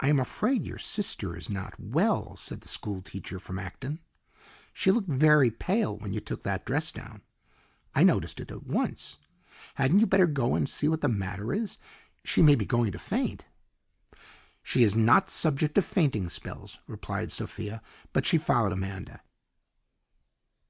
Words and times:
"I 0.00 0.08
am 0.08 0.18
afraid 0.18 0.64
your 0.64 0.78
sister 0.78 1.36
is 1.36 1.50
not 1.50 1.78
well," 1.78 2.34
said 2.34 2.62
the 2.62 2.68
school 2.68 3.02
teacher 3.02 3.38
from 3.38 3.58
Acton. 3.58 4.00
"She 4.72 4.90
looked 4.90 5.10
very 5.10 5.50
pale 5.50 5.98
when 5.98 6.14
you 6.14 6.20
took 6.20 6.44
that 6.44 6.64
dress 6.64 6.90
down. 6.90 7.20
I 7.94 8.04
noticed 8.04 8.40
it 8.40 8.50
at 8.50 8.64
once. 8.66 9.18
Hadn't 9.74 9.98
you 9.98 10.06
better 10.06 10.26
go 10.26 10.54
and 10.54 10.66
see 10.66 10.88
what 10.88 11.02
the 11.02 11.08
matter 11.10 11.52
is? 11.52 11.76
She 12.24 12.40
may 12.40 12.54
be 12.54 12.64
going 12.64 12.92
to 12.92 12.98
faint." 12.98 13.44
"She 14.62 14.82
is 14.82 14.96
not 14.96 15.28
subject 15.28 15.74
to 15.74 15.82
fainting 15.82 16.30
spells," 16.30 16.78
replied 16.86 17.30
Sophia, 17.30 17.82
but 18.14 18.24
she 18.24 18.38
followed 18.38 18.72
Amanda. 18.72 19.20